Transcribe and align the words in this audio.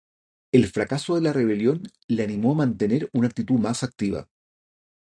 El 0.51 0.65
fracaso 0.65 1.13
de 1.13 1.21
la 1.21 1.31
rebelión 1.31 1.83
le 2.07 2.23
animó 2.23 2.53
a 2.53 2.55
mantener 2.55 3.07
una 3.13 3.27
actitud 3.27 3.59
más 3.59 3.83
activa. 3.83 4.27